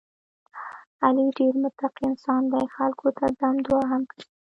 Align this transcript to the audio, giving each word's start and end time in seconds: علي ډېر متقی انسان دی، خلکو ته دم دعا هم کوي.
علي 1.03 1.25
ډېر 1.37 1.53
متقی 1.63 2.03
انسان 2.09 2.41
دی، 2.53 2.65
خلکو 2.75 3.07
ته 3.17 3.25
دم 3.39 3.55
دعا 3.65 3.81
هم 3.91 4.01
کوي. 4.09 4.23